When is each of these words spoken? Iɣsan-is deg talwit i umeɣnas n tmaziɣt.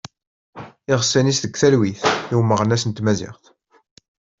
Iɣsan-is 0.91 1.39
deg 1.43 1.53
talwit 1.61 2.01
i 2.33 2.35
umeɣnas 2.39 2.83
n 2.85 2.91
tmaziɣt. 2.91 3.43